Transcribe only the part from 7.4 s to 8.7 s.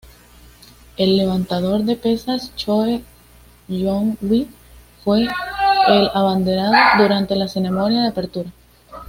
ceremonia de apertura.